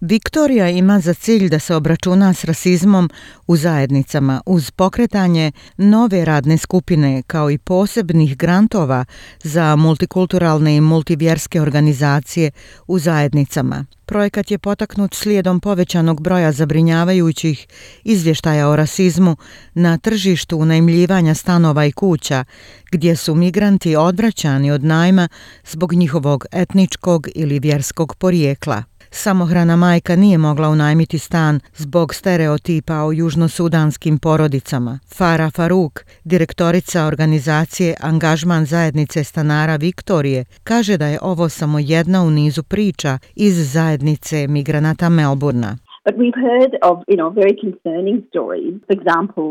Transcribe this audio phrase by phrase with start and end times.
[0.00, 3.10] Viktorija ima za cilj da se obračuna s rasizmom
[3.46, 9.04] u zajednicama uz pokretanje nove radne skupine kao i posebnih grantova
[9.42, 12.50] za multikulturalne i multivjerske organizacije
[12.86, 13.84] u zajednicama.
[14.06, 17.66] Projekat je potaknut slijedom povećanog broja zabrinjavajućih
[18.04, 19.36] izvještaja o rasizmu
[19.74, 22.44] na tržištu unajmljivanja stanova i kuća,
[22.90, 25.28] gdje su migranti odvraćani od najma
[25.66, 28.97] zbog njihovog etničkog ili vjerskog porijekla.
[29.10, 34.98] Samohrana majka nije mogla unajmiti stan zbog stereotipa o južnosudanskim porodicama.
[35.18, 42.30] Fara Faruk, direktorica organizacije Angažman zajednice stanara Viktorije, kaže da je ovo samo jedna u
[42.30, 45.76] nizu priča iz zajednice migranata Melburna.
[46.06, 49.50] But we've heard of, you know, very concerning stories, for example,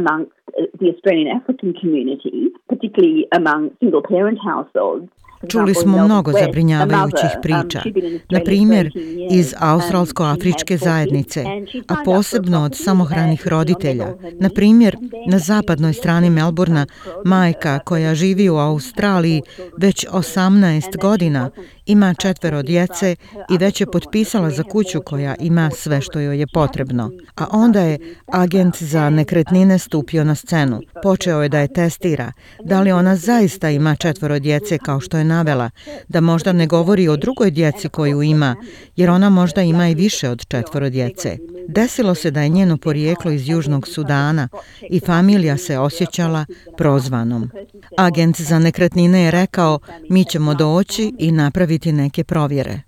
[0.00, 0.32] amongst
[0.80, 2.38] the Australian African community,
[2.72, 5.08] particularly among single parent households,
[5.46, 7.82] Čuli smo mnogo zabrinjavajućih priča,
[8.30, 8.90] na primjer
[9.30, 11.44] iz australsko-afričke zajednice,
[11.88, 14.14] a posebno od samohranih roditelja.
[14.40, 16.86] Na primjer, na zapadnoj strani Melburna,
[17.24, 19.42] majka koja živi u Australiji
[19.76, 21.50] već 18 godina
[21.88, 23.16] ima četvero djece
[23.50, 27.10] i već je potpisala za kuću koja ima sve što joj je potrebno.
[27.36, 27.98] A onda je
[28.32, 30.80] agent za nekretnine stupio na scenu.
[31.02, 32.32] Počeo je da je testira.
[32.64, 35.70] Da li ona zaista ima četvero djece kao što je navela?
[36.08, 38.56] Da možda ne govori o drugoj djeci koju ima,
[38.96, 41.38] jer ona možda ima i više od četvoro djece.
[41.68, 44.48] Desilo se da je njeno porijeklo iz Južnog Sudana
[44.90, 47.50] i familija se osjećala prozvanom.
[47.98, 49.78] Agent za nekretnine je rekao,
[50.10, 52.80] mi ćemo doći i napraviti neke provjere.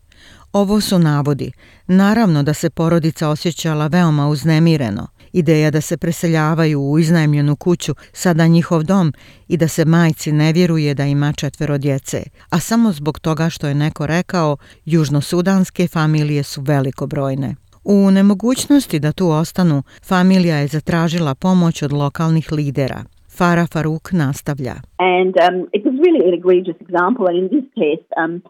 [0.52, 1.52] Ovo su navodi.
[1.86, 5.06] Naravno da se porodica osjećala veoma uznemireno.
[5.32, 9.12] Ideja da se preseljavaju u iznajmljenu kuću, sada njihov dom,
[9.48, 12.22] i da se majci ne vjeruje da ima četvero djece.
[12.50, 17.54] A samo zbog toga što je neko rekao, južnosudanske familije su velikobrojne.
[17.84, 23.04] U nemogućnosti da tu ostanu, familija je zatražila pomoć od lokalnih lidera.
[23.38, 24.74] Farah Faruk nastavlja.
[24.98, 28.42] And um, it was really an egregious example and in this case um,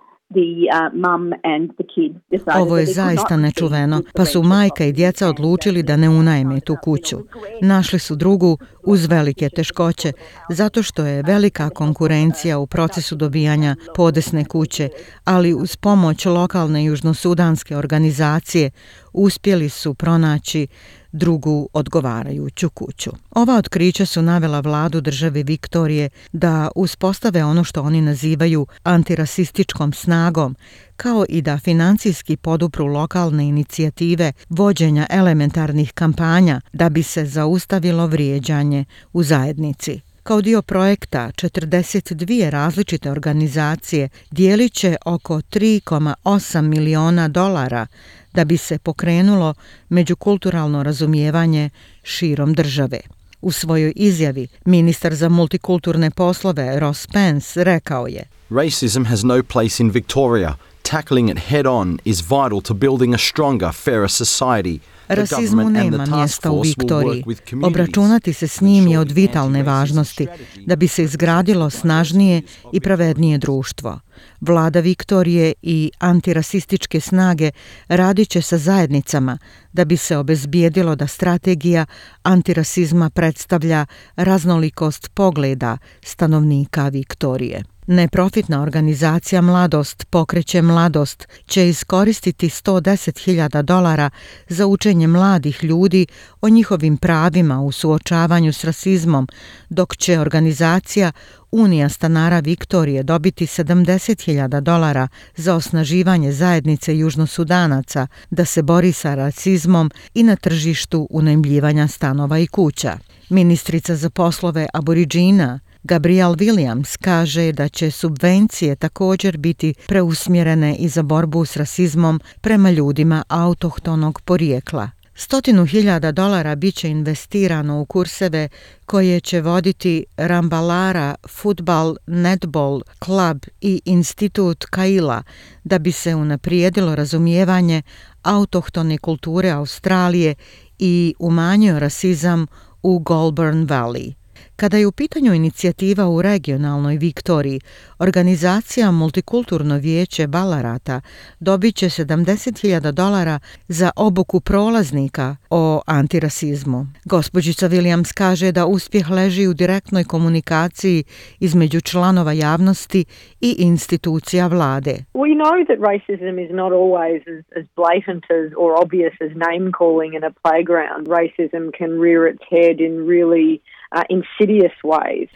[2.56, 7.16] Ovo je zaista nečuveno, pa su majka i djeca odlučili da ne unajme tu kuću.
[7.62, 10.12] Našli su drugu uz velike teškoće,
[10.50, 14.88] zato što je velika konkurencija u procesu dobijanja podesne kuće,
[15.24, 18.70] ali uz pomoć lokalne južnosudanske organizacije
[19.12, 20.66] uspjeli su pronaći
[21.12, 23.10] drugu odgovarajuću kuću.
[23.30, 30.56] Ova otkrića su navela vladu države Viktorije da uspostave ono što oni nazivaju antirasističkom snagom,
[30.96, 38.84] kao i da financijski podupru lokalne inicijative vođenja elementarnih kampanja da bi se zaustavilo vrijeđanje
[39.12, 40.00] u zajednici.
[40.22, 47.86] Kao dio projekta, 42 različite organizacije dijelit će oko 3,8 miliona dolara
[48.32, 49.54] da bi se pokrenulo
[49.88, 51.70] međukulturalno razumijevanje
[52.02, 53.00] širom države.
[53.42, 59.82] U svojoj izjavi, ministar za multikulturne poslove Ross Pence rekao je Racism has no place
[59.82, 60.56] in Victoria.
[60.82, 64.78] Tackling it head on is vital to building a stronger, fairer society–
[65.10, 67.24] Rasizmu nema mjesta u Viktoriji.
[67.62, 70.26] Obračunati se s njim je od vitalne važnosti
[70.66, 74.00] da bi se izgradilo snažnije i pravednije društvo.
[74.40, 77.50] Vlada Viktorije i antirasističke snage
[77.88, 79.38] radit će sa zajednicama
[79.72, 81.86] da bi se obezbijedilo da strategija
[82.22, 83.86] antirasizma predstavlja
[84.16, 87.62] raznolikost pogleda stanovnika Viktorije.
[87.86, 94.10] Neprofitna organizacija Mladost pokreće Mladost će iskoristiti 110.000 dolara
[94.48, 96.06] za učenje mladih ljudi
[96.40, 99.28] o njihovim pravima u suočavanju s rasizmom,
[99.68, 101.12] dok će organizacija
[101.52, 109.90] Unija stanara Viktorije dobiti 70.000 dolara za osnaživanje zajednice južnosudanaca da se bori sa rasizmom
[110.14, 112.98] i na tržištu unajmljivanja stanova i kuća.
[113.28, 121.02] Ministrica za poslove aboriđina Gabriel Williams kaže da će subvencije također biti preusmjerene i za
[121.02, 124.99] borbu s rasizmom prema ljudima autohtonog porijekla.
[125.22, 128.48] Stotinu hiljada dolara bit će investirano u kurseve
[128.86, 135.22] koje će voditi Rambalara Football Netball Club i Institut Kaila
[135.64, 137.82] da bi se unaprijedilo razumijevanje
[138.22, 140.34] autohtone kulture Australije
[140.78, 142.46] i umanjio rasizam
[142.82, 144.12] u Goulburn Valley.
[144.60, 147.60] Kada je u pitanju inicijativa u regionalnoj Viktoriji,
[147.98, 151.00] organizacija Multikulturno vijeće Balarata
[151.40, 156.86] dobit će 70.000 dolara za obuku prolaznika o antirasizmu.
[157.04, 161.04] Gospođica Williams kaže da uspjeh leži u direktnoj komunikaciji
[161.40, 163.04] između članova javnosti
[163.40, 164.94] i institucija vlade.
[165.14, 169.66] We know that racism is not always as, as blatant as or obvious as name
[169.80, 171.02] calling in a playground.
[171.20, 173.50] Racism can rear its head in really
[173.96, 174.02] uh,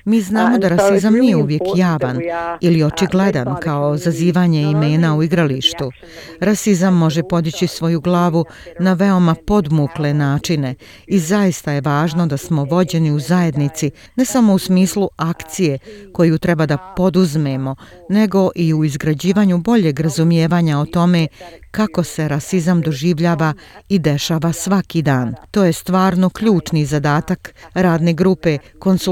[0.04, 2.20] Mi znamo da rasizam nije uvijek javan
[2.60, 5.90] ili očigledan kao zazivanje imena u igralištu.
[6.40, 8.44] Rasizam može podići svoju glavu
[8.80, 10.74] na veoma podmukle načine
[11.06, 15.78] i zaista je važno da smo vođeni u zajednici, ne samo u smislu akcije
[16.12, 17.76] koju treba da poduzmemo,
[18.08, 21.26] nego i u izgrađivanju boljeg razumijevanja o tome
[21.70, 23.52] kako se rasizam doživljava
[23.88, 25.34] i dešava svaki dan.
[25.50, 29.03] To je stvarno ključni zadatak radne grupe konsultacije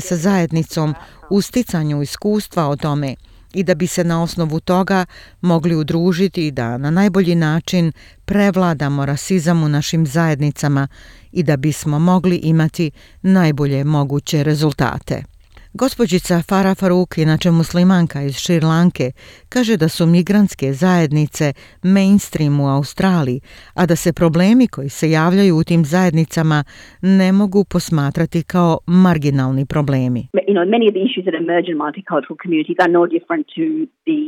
[0.00, 0.94] sa zajednicom
[1.30, 3.14] u sticanju iskustva o tome
[3.54, 5.06] i da bi se na osnovu toga
[5.40, 7.92] mogli udružiti i da na najbolji način
[8.24, 10.88] prevladamo rasizam u našim zajednicama
[11.32, 12.90] i da bismo mogli imati
[13.22, 15.24] najbolje moguće rezultate.
[15.74, 19.12] Gospođica Farah Farouk, inače muslimanka iz Šrilanke,
[19.48, 21.52] kaže da su migrantske zajednice
[21.82, 23.40] mainstream u Australiji,
[23.74, 26.64] a da se problemi koji se javljaju u tim zajednicama
[27.02, 30.28] ne mogu posmatrati kao marginalni problemi.
[30.48, 33.64] You know, many of the issues that emerge in multicultural communities are no different to
[34.08, 34.20] the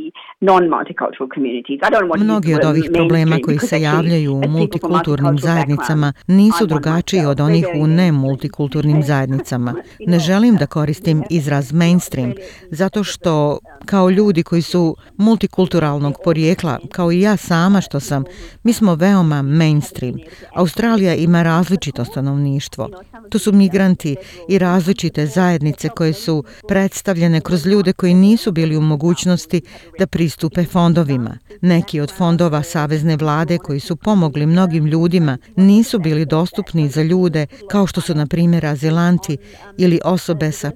[0.49, 1.79] non-multicultural communities.
[1.87, 7.25] I don't want Mnogi od ovih problema koji se javljaju u multikulturnim zajednicama nisu drugačiji
[7.25, 9.71] od onih u nemultikulturnim zajednicama.
[10.07, 12.33] Ne želim da koristim izraz mainstream,
[12.71, 18.23] zato što kao ljudi koji su multikulturalnog porijekla, kao i ja sama što sam,
[18.63, 20.15] mi smo veoma mainstream.
[20.55, 22.89] Australija ima različito stanovništvo.
[23.29, 24.15] To su migranti
[24.49, 29.61] i različite zajednice koje su predstavljene kroz ljude koji nisu bili u mogućnosti
[29.99, 31.37] da pristupe fondovima.
[31.61, 37.47] Neki od fondova Savezne vlade koji su pomogli mnogim ljudima nisu bili dostupni za ljude
[37.71, 39.37] kao što su na primjer azilanti
[39.77, 40.71] ili osobe sa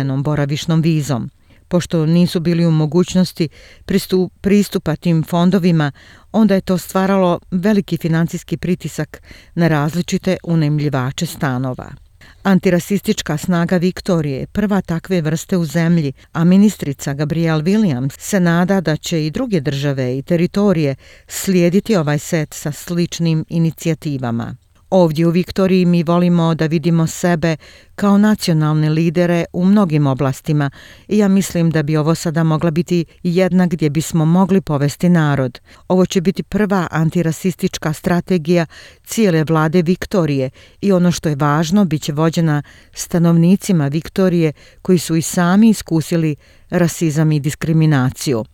[0.00, 1.30] privremenom boravišnom vizom.
[1.68, 3.48] Pošto nisu bili u mogućnosti
[3.84, 5.92] pristup, pristupa tim fondovima,
[6.32, 9.22] onda je to stvaralo veliki financijski pritisak
[9.54, 11.90] na različite unemljivače stanova.
[12.42, 18.96] Antirasistička snaga Viktorije prva takve vrste u zemlji, a ministrica Gabrielle Williams se nada da
[18.96, 20.96] će i druge države i teritorije
[21.28, 24.56] slijediti ovaj set sa sličnim inicijativama.
[24.90, 27.56] Ovdje u Viktoriji mi volimo da vidimo sebe
[27.94, 30.70] kao nacionalne lidere u mnogim oblastima
[31.08, 35.60] i ja mislim da bi ovo sada mogla biti jedna gdje bismo mogli povesti narod.
[35.88, 38.66] Ovo će biti prva antirasistička strategija
[39.04, 40.50] cijele vlade Viktorije
[40.80, 44.52] i ono što je važno bit će vođena stanovnicima Viktorije
[44.82, 46.36] koji su i sami iskusili
[46.70, 48.44] rasizam i diskriminaciju.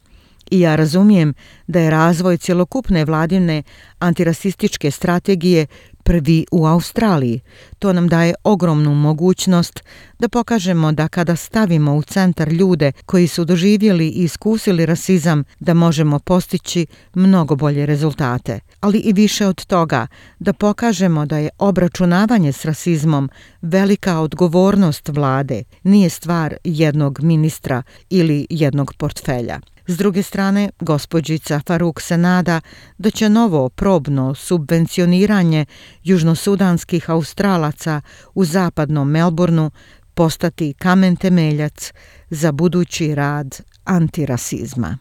[0.51, 1.35] I ja razumijem
[1.67, 3.63] da je razvoj cjelokupne vladine
[3.99, 5.67] antirasističke strategije
[6.07, 7.41] prvi u Australiji.
[7.79, 9.83] To nam daje ogromnu mogućnost
[10.19, 15.75] da pokažemo da kada stavimo u centar ljude koji su doživjeli i iskusili rasizam, da
[15.75, 18.61] možemo postići mnogo bolje rezultate.
[18.81, 20.07] Ali i više od toga,
[20.39, 23.31] da pokažemo da je obračunavanje s rasizmom
[23.63, 29.61] velika odgovornost vlade, nije stvar jednog ministra ili jednog portfelja.
[29.87, 32.61] S druge strane, gospođica Faruk se nada
[32.99, 35.65] da će novo probno subvencioniranje
[36.05, 38.01] južnosudanskih australaca
[38.35, 39.71] u zapadnom Melbourneu
[40.15, 41.93] postati kamen temeljac
[42.31, 44.99] za budući rad antirasizma.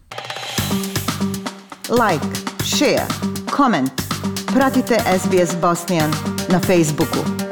[1.90, 2.26] Like,
[2.64, 3.06] share,
[3.56, 3.92] comment.
[4.54, 6.12] Pratite SBS Bosnian
[6.50, 7.45] na Facebooku.